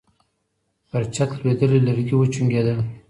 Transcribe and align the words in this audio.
پر 0.89 1.03
چت 1.15 1.29
لوېدلي 1.39 1.79
لرګي 1.87 2.15
وچونګېدل. 2.17 2.79